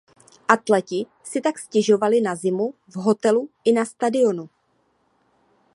Atleti 0.47 1.05
si 1.23 1.39
tak 1.41 1.59
stěžovali 1.59 2.21
na 2.21 2.35
zimu 2.35 2.73
v 2.87 2.95
hotelu 2.95 3.49
i 3.65 3.71
na 3.71 3.85
stadionu. 3.85 4.49